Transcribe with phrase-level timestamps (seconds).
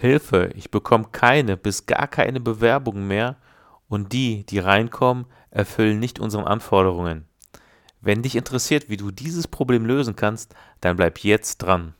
[0.00, 3.36] Hilfe, ich bekomme keine bis gar keine Bewerbungen mehr
[3.86, 7.26] und die, die reinkommen, erfüllen nicht unsere Anforderungen.
[8.00, 11.92] Wenn dich interessiert, wie du dieses Problem lösen kannst, dann bleib jetzt dran.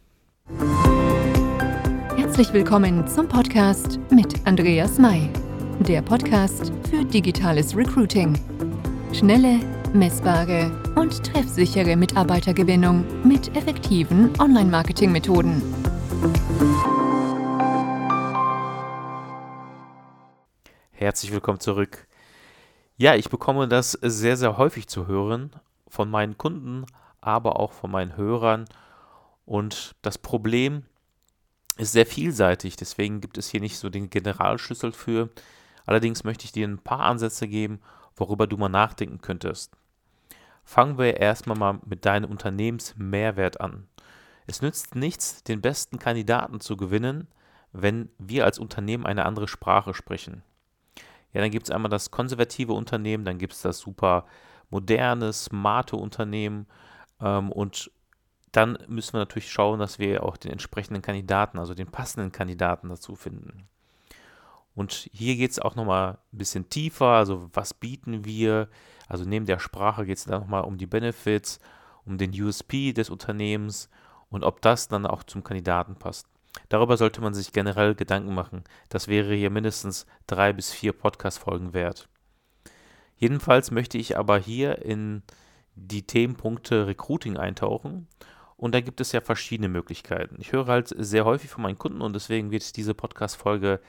[2.17, 5.29] Herzlich willkommen zum Podcast mit Andreas May,
[5.81, 8.33] der Podcast für digitales Recruiting.
[9.13, 9.61] Schnelle,
[9.93, 15.61] messbare und treffsichere Mitarbeitergewinnung mit effektiven Online-Marketing-Methoden.
[21.01, 22.07] Herzlich willkommen zurück.
[22.99, 25.51] Ja, ich bekomme das sehr, sehr häufig zu hören
[25.89, 26.85] von meinen Kunden,
[27.23, 28.67] aber auch von meinen Hörern.
[29.47, 30.85] Und das Problem
[31.79, 35.31] ist sehr vielseitig, deswegen gibt es hier nicht so den Generalschlüssel für.
[35.87, 37.81] Allerdings möchte ich dir ein paar Ansätze geben,
[38.15, 39.73] worüber du mal nachdenken könntest.
[40.65, 43.89] Fangen wir erstmal mal mit deinem Unternehmensmehrwert an.
[44.47, 47.27] Es nützt nichts, den besten Kandidaten zu gewinnen,
[47.73, 50.43] wenn wir als Unternehmen eine andere Sprache sprechen.
[51.33, 54.27] Ja, dann gibt es einmal das konservative Unternehmen, dann gibt es das super
[54.71, 56.67] moderne, smarte Unternehmen
[57.21, 57.91] ähm, und
[58.53, 62.89] dann müssen wir natürlich schauen, dass wir auch den entsprechenden Kandidaten, also den passenden Kandidaten
[62.89, 63.69] dazu finden.
[64.75, 68.69] Und hier geht es auch nochmal ein bisschen tiefer, also was bieten wir,
[69.09, 71.61] also neben der Sprache geht es dann nochmal um die Benefits,
[72.05, 73.89] um den USP des Unternehmens
[74.31, 76.27] und ob das dann auch zum Kandidaten passt.
[76.69, 78.65] Darüber sollte man sich generell Gedanken machen.
[78.89, 82.09] Das wäre hier mindestens drei bis vier Podcast-Folgen wert.
[83.17, 85.23] Jedenfalls möchte ich aber hier in
[85.75, 88.09] die Themenpunkte Recruiting eintauchen.
[88.57, 90.37] Und da gibt es ja verschiedene Möglichkeiten.
[90.39, 93.81] Ich höre halt sehr häufig von meinen Kunden und deswegen wird diese Podcast-Folge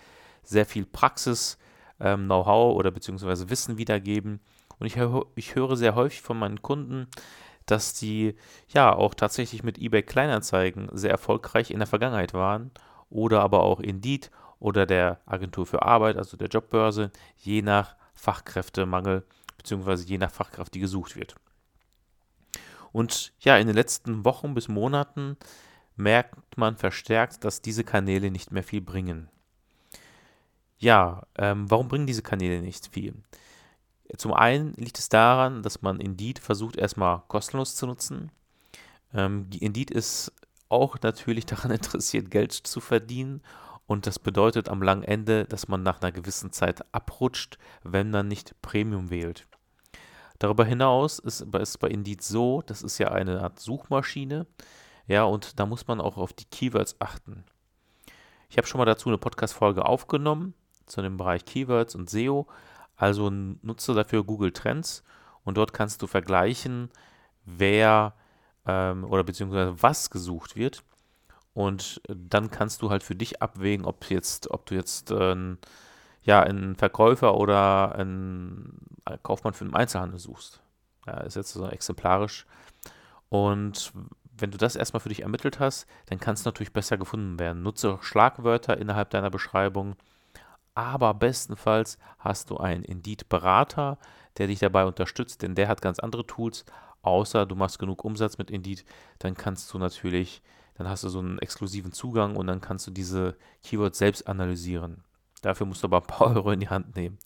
[0.44, 1.58] sehr viel Praxis,
[2.00, 4.40] ähm, Know-how oder beziehungsweise Wissen wiedergeben.
[4.80, 4.98] Und ich,
[5.36, 7.08] ich höre sehr häufig von meinen Kunden,
[7.72, 8.36] dass die
[8.68, 12.72] ja auch tatsächlich mit eBay Kleinanzeigen sehr erfolgreich in der Vergangenheit waren
[13.10, 19.24] oder aber auch Indeed oder der Agentur für Arbeit, also der Jobbörse, je nach Fachkräftemangel
[19.58, 21.36] beziehungsweise je nach Fachkraft, die gesucht wird.
[22.92, 25.38] Und ja, in den letzten Wochen bis Monaten
[25.96, 29.30] merkt man verstärkt, dass diese Kanäle nicht mehr viel bringen.
[30.78, 33.14] Ja, ähm, warum bringen diese Kanäle nicht viel?
[34.18, 38.32] Zum einen liegt es daran, dass man Indeed versucht erstmal kostenlos zu nutzen.
[39.14, 40.34] Ähm, Indeed ist
[40.70, 43.42] auch natürlich daran interessiert, Geld zu verdienen.
[43.88, 48.28] Und das bedeutet am langen Ende, dass man nach einer gewissen Zeit abrutscht, wenn man
[48.28, 49.48] nicht Premium wählt.
[50.40, 54.48] Darüber hinaus ist, es bei Indeed so, das ist ja eine Art Suchmaschine,
[55.08, 57.44] ja, und da muss man auch auf die Keywords achten.
[58.50, 60.54] Ich habe schon mal dazu eine Podcast-Folge aufgenommen
[60.86, 62.48] zu dem Bereich Keywords und SEO.
[63.01, 65.03] Also nutze dafür Google Trends
[65.44, 66.91] und dort kannst du vergleichen,
[67.45, 68.13] wer
[68.67, 70.84] ähm, oder beziehungsweise was gesucht wird.
[71.56, 75.35] Und dann kannst du halt für dich abwägen, ob jetzt, ob du jetzt äh,
[76.22, 78.85] ja, einen Verkäufer oder einen
[79.23, 80.62] Kaufmann für einen Einzelhandel suchst.
[81.07, 82.45] Ja, ist jetzt so exemplarisch.
[83.29, 83.94] Und
[84.38, 87.63] wenn du das erstmal für dich ermittelt hast, dann kann es natürlich besser gefunden werden.
[87.63, 89.95] Nutze Schlagwörter innerhalb deiner Beschreibung
[90.74, 93.98] aber bestenfalls hast du einen Indeed-Berater,
[94.38, 96.66] der dich dabei unterstützt, denn der hat ganz andere Tools,
[97.02, 98.86] außer du machst genug Umsatz mit Indeed,
[99.20, 100.42] dann kannst du natürlich,
[100.76, 105.04] dann hast du so einen exklusiven Zugang und dann kannst du diese Keywords selbst analysieren.
[105.42, 107.18] Dafür musst du aber ein paar Euro in die Hand nehmen.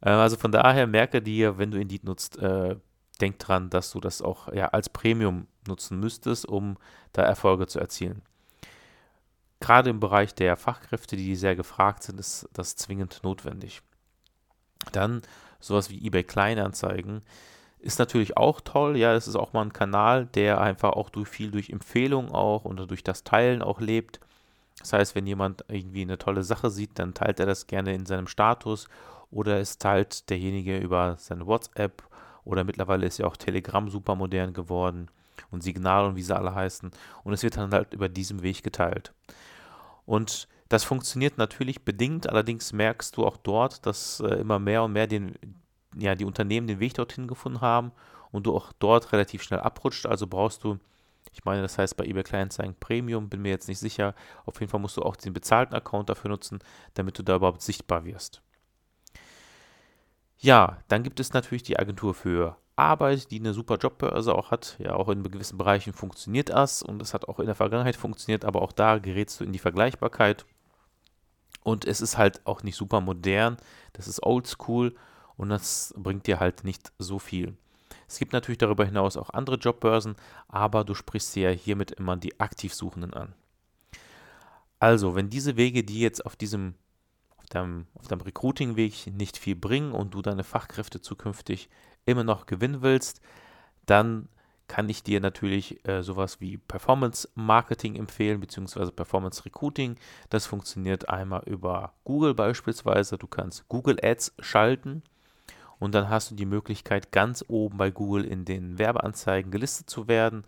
[0.00, 2.76] Äh, also von daher merke dir, wenn du Indeed nutzt, äh,
[3.20, 6.76] denk dran, dass du das auch ja, als Premium nutzen müsstest, um
[7.12, 8.22] da Erfolge zu erzielen
[9.66, 13.82] gerade im Bereich der Fachkräfte, die sehr gefragt sind, ist das zwingend notwendig.
[14.92, 15.22] Dann
[15.58, 17.22] sowas wie eBay Kleinanzeigen
[17.80, 18.96] ist natürlich auch toll.
[18.96, 22.64] Ja, es ist auch mal ein Kanal, der einfach auch durch viel durch Empfehlungen auch
[22.64, 24.20] und durch das Teilen auch lebt.
[24.78, 28.06] Das heißt, wenn jemand irgendwie eine tolle Sache sieht, dann teilt er das gerne in
[28.06, 28.88] seinem Status
[29.32, 32.04] oder es teilt derjenige über seine WhatsApp
[32.44, 35.08] oder mittlerweile ist ja auch Telegram super modern geworden
[35.50, 36.92] und Signal und wie sie alle heißen.
[37.24, 39.12] Und es wird dann halt über diesem Weg geteilt.
[40.06, 44.92] Und das funktioniert natürlich bedingt, allerdings merkst du auch dort, dass äh, immer mehr und
[44.92, 45.34] mehr den,
[45.96, 47.92] ja, die Unternehmen den Weg dorthin gefunden haben
[48.32, 50.06] und du auch dort relativ schnell abrutscht.
[50.06, 50.78] Also brauchst du,
[51.32, 54.14] ich meine, das heißt bei eBay Kleinanzeigen Premium, bin mir jetzt nicht sicher.
[54.44, 56.58] Auf jeden Fall musst du auch den bezahlten Account dafür nutzen,
[56.94, 58.42] damit du da überhaupt sichtbar wirst.
[60.38, 64.76] Ja, dann gibt es natürlich die Agentur für Arbeit, die eine super Jobbörse auch hat.
[64.78, 68.44] Ja, auch in gewissen Bereichen funktioniert das und es hat auch in der Vergangenheit funktioniert,
[68.44, 70.44] aber auch da gerätst du in die Vergleichbarkeit.
[71.62, 73.56] Und es ist halt auch nicht super modern,
[73.94, 74.94] das ist oldschool
[75.36, 77.56] und das bringt dir halt nicht so viel.
[78.08, 80.14] Es gibt natürlich darüber hinaus auch andere Jobbörsen,
[80.46, 83.34] aber du sprichst ja hiermit immer die Aktivsuchenden an.
[84.78, 86.74] Also, wenn diese Wege, die jetzt auf diesem
[87.38, 91.68] auf deinem, auf deinem Recruiting-Weg nicht viel bringen und du deine Fachkräfte zukünftig
[92.06, 93.20] immer noch gewinnen willst,
[93.84, 94.28] dann
[94.68, 99.96] kann ich dir natürlich äh, sowas wie Performance Marketing empfehlen, beziehungsweise Performance Recruiting.
[100.30, 103.16] Das funktioniert einmal über Google beispielsweise.
[103.16, 105.02] Du kannst Google Ads schalten
[105.78, 110.08] und dann hast du die Möglichkeit, ganz oben bei Google in den Werbeanzeigen gelistet zu
[110.08, 110.44] werden.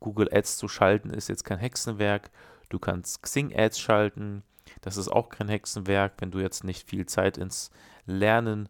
[0.00, 2.30] Google Ads zu schalten ist jetzt kein Hexenwerk.
[2.68, 4.42] Du kannst Xing Ads schalten.
[4.80, 6.14] Das ist auch kein Hexenwerk.
[6.18, 7.70] Wenn du jetzt nicht viel Zeit ins
[8.06, 8.68] Lernen äh,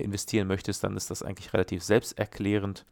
[0.00, 2.84] investieren möchtest, dann ist das eigentlich relativ selbsterklärend.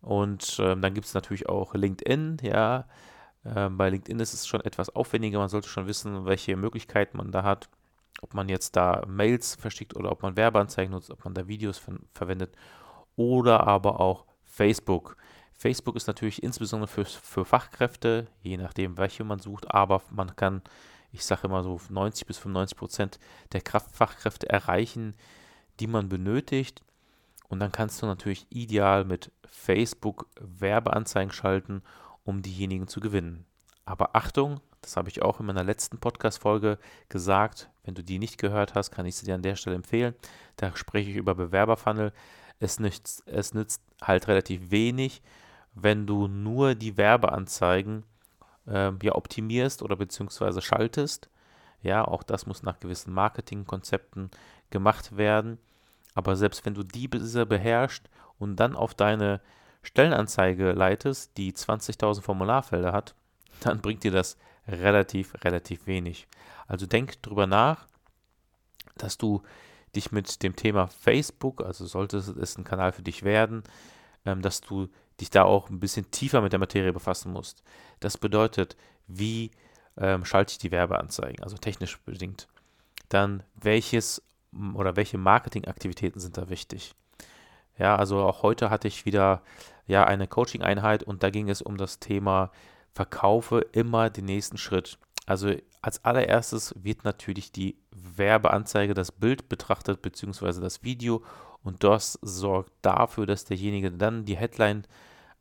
[0.00, 2.86] Und äh, dann gibt es natürlich auch LinkedIn, ja.
[3.44, 5.38] Äh, bei LinkedIn ist es schon etwas aufwendiger.
[5.38, 7.68] Man sollte schon wissen, welche Möglichkeiten man da hat.
[8.20, 11.78] Ob man jetzt da Mails verschickt oder ob man Werbeanzeigen nutzt, ob man da Videos
[11.78, 12.54] ver verwendet.
[13.16, 15.16] Oder aber auch Facebook.
[15.58, 20.62] Facebook ist natürlich insbesondere für, für Fachkräfte, je nachdem, welche man sucht, aber man kann,
[21.10, 23.18] ich sage immer so, 90 bis 95 Prozent
[23.52, 25.14] der Kraftfachkräfte erreichen,
[25.80, 26.82] die man benötigt.
[27.48, 31.82] Und dann kannst du natürlich ideal mit Facebook Werbeanzeigen schalten,
[32.24, 33.46] um diejenigen zu gewinnen.
[33.86, 36.78] Aber Achtung, das habe ich auch in meiner letzten Podcast-Folge
[37.08, 37.70] gesagt.
[37.84, 40.14] Wenn du die nicht gehört hast, kann ich sie dir an der Stelle empfehlen.
[40.56, 42.12] Da spreche ich über Bewerberfunnel.
[42.60, 45.22] Es nützt, es nützt halt relativ wenig,
[45.74, 48.04] wenn du nur die Werbeanzeigen
[48.66, 51.28] äh, ja, optimierst oder beziehungsweise schaltest.
[51.82, 54.30] Ja, auch das muss nach gewissen Marketingkonzepten
[54.70, 55.58] gemacht werden.
[56.14, 58.08] Aber selbst wenn du diese beherrschst
[58.38, 59.40] und dann auf deine
[59.82, 63.14] Stellenanzeige leitest, die 20.000 Formularfelder hat,
[63.60, 64.36] dann bringt dir das
[64.66, 66.26] relativ, relativ wenig.
[66.66, 67.86] Also denk drüber nach,
[68.96, 69.42] dass du
[69.94, 73.62] dich mit dem Thema Facebook, also sollte es ein Kanal für dich werden,
[74.26, 74.88] ähm, dass du
[75.20, 77.62] dich da auch ein bisschen tiefer mit der Materie befassen musst.
[78.00, 78.76] Das bedeutet,
[79.06, 79.50] wie
[79.98, 82.48] ähm, schalte ich die Werbeanzeigen, also technisch bedingt.
[83.08, 84.22] Dann welches
[84.74, 86.94] oder welche Marketingaktivitäten sind da wichtig?
[87.78, 89.42] Ja, also auch heute hatte ich wieder
[89.86, 92.50] ja eine Coaching-Einheit und da ging es um das Thema
[92.92, 94.98] Verkaufe immer den nächsten Schritt.
[95.26, 101.22] Also als allererstes wird natürlich die Werbeanzeige, das Bild betrachtet, beziehungsweise das Video
[101.62, 104.84] und das sorgt dafür, dass derjenige dann die Headline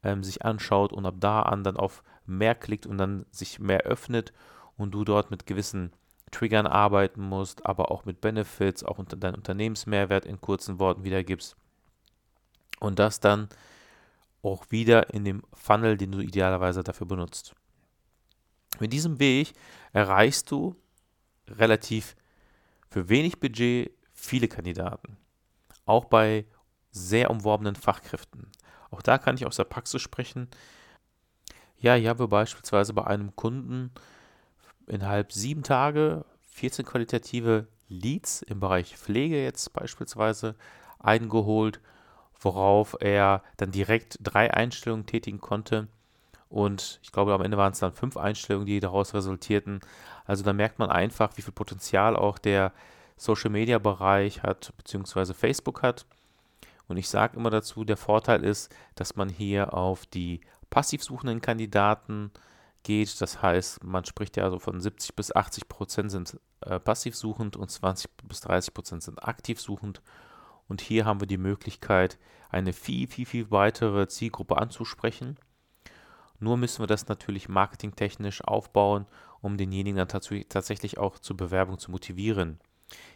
[0.03, 3.81] ähm, sich anschaut und ab da an dann auf mehr klickt und dann sich mehr
[3.81, 4.33] öffnet
[4.75, 5.91] und du dort mit gewissen
[6.31, 11.55] Triggern arbeiten musst, aber auch mit Benefits, auch unter deinen Unternehmensmehrwert in kurzen Worten wiedergibst.
[12.79, 13.49] Und das dann
[14.43, 17.55] auch wieder in dem Funnel, den du idealerweise dafür benutzt.
[18.79, 19.53] Mit diesem Weg
[19.93, 20.75] erreichst du
[21.47, 22.15] relativ
[22.89, 25.17] für wenig Budget viele Kandidaten.
[25.85, 26.45] Auch bei
[26.91, 28.51] sehr umworbenen Fachkräften.
[28.91, 30.47] Auch da kann ich aus der Praxis sprechen.
[31.79, 33.91] Ja, ich habe beispielsweise bei einem Kunden
[34.87, 40.55] innerhalb sieben Tage 14 qualitative Leads im Bereich Pflege jetzt beispielsweise
[40.99, 41.79] eingeholt,
[42.39, 45.87] worauf er dann direkt drei Einstellungen tätigen konnte.
[46.49, 49.81] Und ich glaube, am Ende waren es dann fünf Einstellungen, die daraus resultierten.
[50.25, 52.71] Also da merkt man einfach, wie viel Potenzial auch der
[53.17, 56.05] Social-Media-Bereich hat, beziehungsweise Facebook hat.
[56.87, 60.39] Und ich sage immer dazu, der Vorteil ist, dass man hier auf die
[60.69, 62.31] passiv suchenden Kandidaten
[62.83, 63.21] geht.
[63.21, 67.55] Das heißt, man spricht ja also von 70 bis 80 Prozent sind äh, passiv suchend
[67.55, 70.01] und 20 bis 30 Prozent sind aktiv suchend.
[70.67, 72.17] Und hier haben wir die Möglichkeit,
[72.49, 75.37] eine viel, viel, viel weitere Zielgruppe anzusprechen.
[76.39, 79.05] Nur müssen wir das natürlich marketingtechnisch aufbauen,
[79.41, 80.07] um denjenigen dann
[80.49, 82.59] tatsächlich auch zur Bewerbung zu motivieren.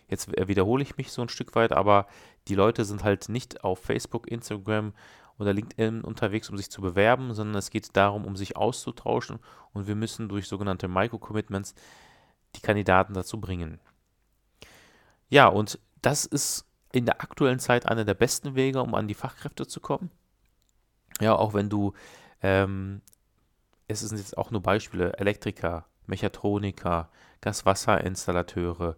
[0.08, 2.08] Jetzt wiederhole ich mich so ein Stück weit, aber
[2.48, 4.94] die Leute sind halt nicht auf Facebook, Instagram
[5.42, 9.40] oder LinkedIn unterwegs, um sich zu bewerben, sondern es geht darum, um sich auszutauschen
[9.74, 11.74] und wir müssen durch sogenannte Micro-Commitments
[12.56, 13.80] die Kandidaten dazu bringen.
[15.30, 19.14] Ja, und das ist in der aktuellen Zeit einer der besten Wege, um an die
[19.14, 20.12] Fachkräfte zu kommen.
[21.20, 21.94] Ja, auch wenn du,
[22.42, 23.02] ähm,
[23.88, 27.10] es sind jetzt auch nur Beispiele, Elektriker, Mechatroniker,
[27.42, 28.96] Gaswasserinstallateure,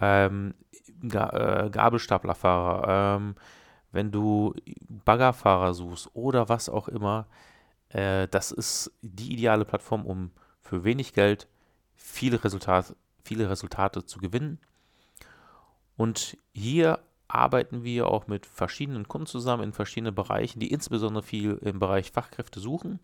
[0.00, 0.54] ähm,
[1.02, 3.34] äh, Gabelstaplerfahrer, ähm,
[3.94, 4.54] wenn du
[5.04, 7.26] Baggerfahrer suchst oder was auch immer,
[7.90, 11.48] äh, das ist die ideale Plattform, um für wenig Geld
[11.94, 14.58] viele, Resultat, viele Resultate zu gewinnen.
[15.96, 16.98] Und hier
[17.28, 22.10] arbeiten wir auch mit verschiedenen Kunden zusammen in verschiedenen Bereichen, die insbesondere viel im Bereich
[22.10, 22.98] Fachkräfte suchen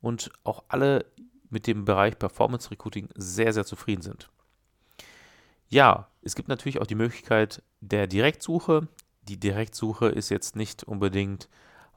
[0.00, 1.04] und auch alle
[1.50, 4.28] mit dem Bereich Performance Recruiting sehr, sehr zufrieden sind.
[5.68, 8.88] Ja, es gibt natürlich auch die Möglichkeit der Direktsuche.
[9.28, 11.48] Die Direktsuche ist jetzt nicht unbedingt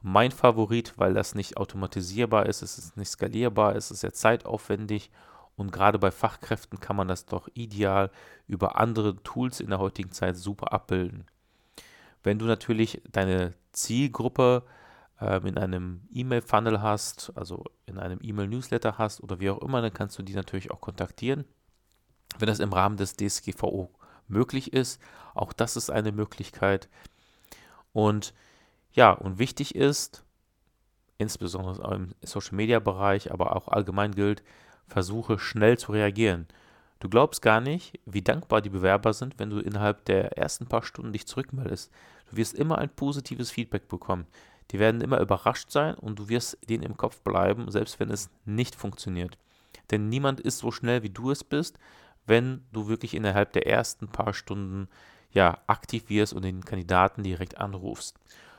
[0.01, 5.11] mein Favorit, weil das nicht automatisierbar ist, es ist nicht skalierbar, es ist sehr zeitaufwendig
[5.55, 8.09] Und gerade bei Fachkräften kann man das doch ideal
[8.47, 11.25] über andere Tools in der heutigen Zeit super abbilden.
[12.23, 14.63] Wenn du natürlich deine Zielgruppe
[15.19, 19.93] ähm, in einem E-Mail-Funnel hast, also in einem E-Mail-Newsletter hast oder wie auch immer, dann
[19.93, 21.45] kannst du die natürlich auch kontaktieren.
[22.39, 23.91] Wenn das im Rahmen des DSGVO
[24.27, 24.99] möglich ist,
[25.33, 26.89] auch das ist eine Möglichkeit.
[27.93, 28.33] Und
[28.93, 30.23] ja, und wichtig ist,
[31.17, 34.43] insbesondere im Social-Media-Bereich, aber auch allgemein gilt,
[34.87, 36.47] versuche schnell zu reagieren.
[36.99, 40.83] Du glaubst gar nicht, wie dankbar die Bewerber sind, wenn du innerhalb der ersten paar
[40.83, 41.91] Stunden dich zurückmeldest.
[42.29, 44.27] Du wirst immer ein positives Feedback bekommen.
[44.69, 48.29] Die werden immer überrascht sein und du wirst denen im Kopf bleiben, selbst wenn es
[48.45, 49.37] nicht funktioniert.
[49.89, 51.79] Denn niemand ist so schnell, wie du es bist,
[52.25, 54.87] wenn du wirklich innerhalb der ersten paar Stunden
[55.33, 58.15] ja, aktiv wirst und den Kandidaten direkt anrufst.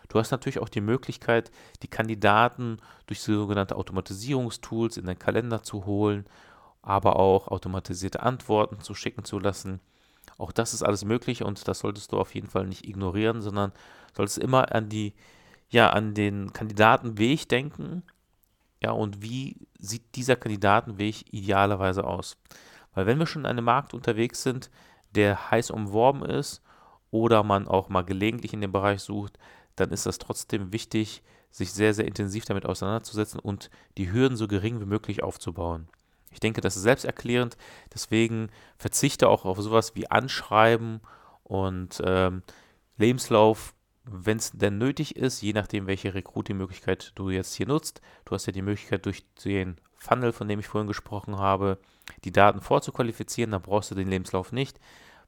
[0.09, 1.50] Du hast natürlich auch die Möglichkeit,
[1.83, 6.26] die Kandidaten durch sogenannte Automatisierungstools in deinen Kalender zu holen,
[6.83, 9.81] aber auch automatisierte Antworten zu schicken zu lassen.
[10.38, 13.73] Auch das ist alles möglich und das solltest du auf jeden Fall nicht ignorieren, sondern
[14.14, 15.14] solltest immer an die,
[15.71, 18.02] ja, an den Kandidatenweg denken.
[18.83, 22.37] Ja, und wie sieht dieser Kandidatenweg idealerweise aus?
[22.95, 24.71] Weil wenn wir schon in einem Markt unterwegs sind,
[25.14, 26.62] der heiß umworben ist
[27.11, 29.38] oder man auch mal gelegentlich in dem Bereich sucht,
[29.76, 34.49] dann ist das trotzdem wichtig, sich sehr, sehr intensiv damit auseinanderzusetzen und die Hürden so
[34.49, 35.88] gering wie möglich aufzubauen.
[36.31, 37.59] Ich denke, das ist selbsterklärend,
[37.92, 41.00] deswegen verzichte auch auf sowas wie Anschreiben
[41.45, 42.42] und ähm,
[42.97, 43.75] Lebenslauf,
[44.05, 48.01] wenn es denn nötig ist, je nachdem, welche Recruiting-Möglichkeit du jetzt hier nutzt.
[48.25, 51.79] Du hast ja die Möglichkeit, durch den Funnel, von dem ich vorhin gesprochen habe,
[52.25, 54.81] die Daten vorzuqualifizieren, dann brauchst du den Lebenslauf nicht.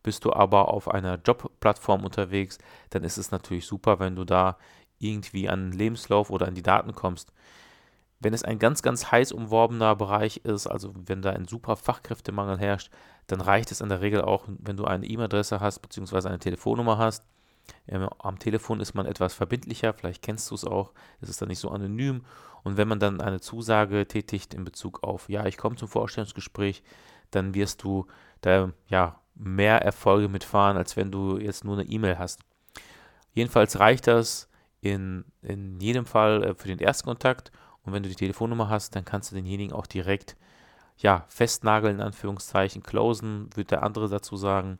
[0.02, 2.58] Bist du aber auf einer Jobplattform unterwegs,
[2.90, 4.58] dann ist es natürlich super, wenn du da
[4.98, 7.32] irgendwie an den Lebenslauf oder an die Daten kommst.
[8.20, 12.58] Wenn es ein ganz, ganz heiß umworbener Bereich ist, also wenn da ein super Fachkräftemangel
[12.58, 12.90] herrscht,
[13.26, 16.98] dann reicht es in der Regel auch, wenn du eine E-Mail-Adresse hast, beziehungsweise eine Telefonnummer
[16.98, 17.24] hast.
[18.18, 21.58] Am Telefon ist man etwas verbindlicher, vielleicht kennst du es auch, es ist dann nicht
[21.58, 22.24] so anonym.
[22.62, 26.82] Und wenn man dann eine Zusage tätigt in Bezug auf, ja, ich komme zum Vorstellungsgespräch,
[27.30, 28.06] dann wirst du
[28.40, 32.40] da ja mehr Erfolge mitfahren, als wenn du jetzt nur eine E-Mail hast.
[33.32, 34.48] Jedenfalls reicht das
[34.80, 37.50] in, in jedem Fall äh, für den Erstkontakt
[37.82, 40.36] und wenn du die Telefonnummer hast, dann kannst du denjenigen auch direkt
[40.96, 44.78] ja, festnageln, in Anführungszeichen, closen, wird der andere dazu sagen.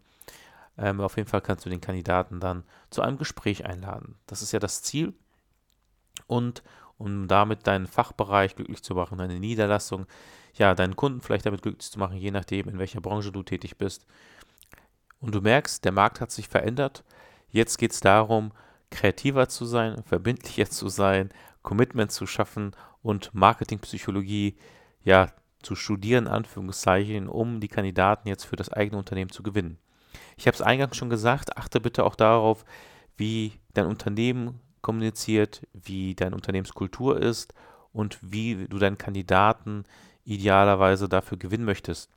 [0.76, 4.16] Ähm, auf jeden Fall kannst du den Kandidaten dann zu einem Gespräch einladen.
[4.26, 5.14] Das ist ja das Ziel.
[6.26, 6.62] Und
[6.98, 10.06] um damit deinen Fachbereich glücklich zu machen, deine Niederlassung,
[10.54, 13.76] ja, deinen Kunden vielleicht damit glücklich zu machen, je nachdem, in welcher Branche du tätig
[13.76, 14.06] bist,
[15.24, 17.02] und du merkst, der Markt hat sich verändert.
[17.48, 18.52] Jetzt geht es darum,
[18.90, 21.30] kreativer zu sein, verbindlicher zu sein,
[21.62, 24.56] Commitment zu schaffen und Marketingpsychologie
[25.02, 29.78] ja zu studieren, Anführungszeichen, um die Kandidaten jetzt für das eigene Unternehmen zu gewinnen.
[30.36, 32.64] Ich habe es eingangs schon gesagt, achte bitte auch darauf,
[33.16, 37.54] wie dein Unternehmen kommuniziert, wie deine Unternehmenskultur ist
[37.92, 39.84] und wie du deinen Kandidaten
[40.24, 42.10] idealerweise dafür gewinnen möchtest.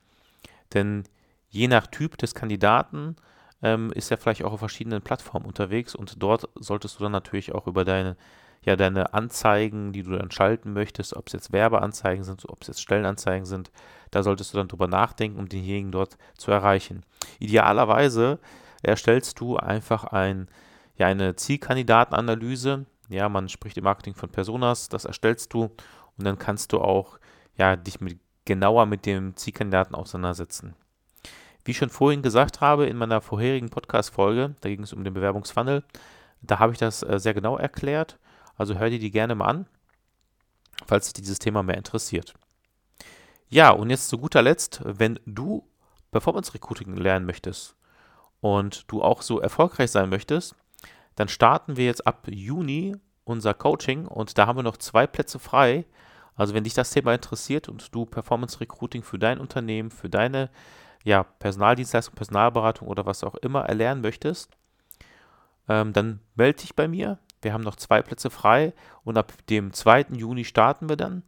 [0.73, 1.03] Denn
[1.49, 3.15] je nach Typ des Kandidaten
[3.61, 7.53] ähm, ist er vielleicht auch auf verschiedenen Plattformen unterwegs und dort solltest du dann natürlich
[7.53, 8.17] auch über deine,
[8.67, 12.67] ja, deine Anzeigen, die du dann schalten möchtest, ob es jetzt Werbeanzeigen sind, ob es
[12.67, 13.71] jetzt Stellenanzeigen sind,
[14.11, 17.05] da solltest du dann drüber nachdenken, um denjenigen dort zu erreichen.
[17.39, 18.39] Idealerweise
[18.83, 20.49] erstellst du einfach ein,
[20.97, 22.85] ja, eine Zielkandidatenanalyse.
[23.07, 25.69] Ja, man spricht im Marketing von Personas, das erstellst du
[26.17, 27.19] und dann kannst du auch
[27.55, 30.75] ja, dich mit, genauer mit dem Zielkandidaten auseinandersetzen.
[31.63, 35.13] Wie ich schon vorhin gesagt habe in meiner vorherigen Podcast-Folge, da ging es um den
[35.13, 35.85] Bewerbungsfunnel,
[36.41, 38.19] da habe ich das äh, sehr genau erklärt.
[38.57, 39.67] Also hör dir die gerne mal an,
[40.85, 42.33] falls dich dieses Thema mehr interessiert.
[43.49, 45.65] Ja, und jetzt zu guter Letzt, wenn du
[46.11, 47.75] Performance Recruiting lernen möchtest
[48.41, 50.55] und du auch so erfolgreich sein möchtest,
[51.15, 55.39] dann starten wir jetzt ab Juni unser Coaching und da haben wir noch zwei Plätze
[55.39, 55.85] frei.
[56.35, 60.49] Also wenn dich das Thema interessiert und du Performance Recruiting für dein Unternehmen, für deine
[61.03, 64.51] ja, Personaldienstleistung, Personalberatung oder was auch immer erlernen möchtest,
[65.67, 67.19] ähm, dann melde dich bei mir.
[67.41, 70.07] Wir haben noch zwei Plätze frei und ab dem 2.
[70.13, 71.23] Juni starten wir dann.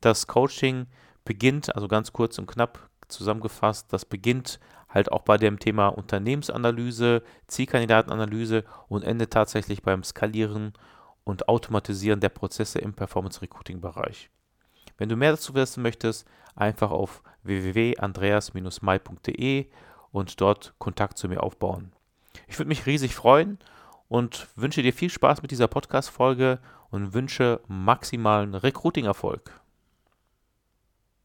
[0.00, 0.86] Das Coaching
[1.24, 7.24] beginnt, also ganz kurz und knapp zusammengefasst, das beginnt halt auch bei dem Thema Unternehmensanalyse,
[7.48, 10.74] Zielkandidatenanalyse und endet tatsächlich beim Skalieren
[11.24, 14.30] und Automatisieren der Prozesse im Performance Recruiting Bereich.
[14.96, 19.66] Wenn du mehr dazu wissen möchtest, einfach auf www.andreas-mai.de
[20.12, 21.90] und dort Kontakt zu mir aufbauen.
[22.46, 23.58] Ich würde mich riesig freuen
[24.14, 29.50] und wünsche dir viel Spaß mit dieser Podcast-Folge und wünsche maximalen Recruiting-Erfolg.